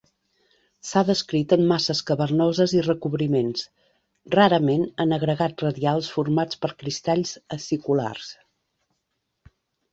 [0.91, 3.67] S’ha descrit en masses cavernoses i recobriments;
[4.37, 8.37] rarament en agregats radials formats per cristalls aciculars.